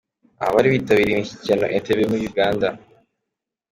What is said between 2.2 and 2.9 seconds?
Uganda